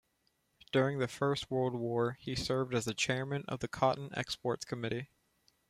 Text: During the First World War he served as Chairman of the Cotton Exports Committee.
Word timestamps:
During 0.71 0.97
the 0.97 1.07
First 1.07 1.51
World 1.51 1.75
War 1.75 2.17
he 2.19 2.33
served 2.35 2.73
as 2.73 2.91
Chairman 2.95 3.43
of 3.47 3.59
the 3.59 3.67
Cotton 3.67 4.09
Exports 4.15 4.65
Committee. 4.65 5.09